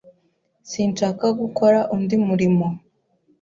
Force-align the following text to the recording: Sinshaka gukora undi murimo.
Sinshaka 0.69 1.25
gukora 1.41 1.79
undi 1.95 2.15
murimo. 2.27 2.67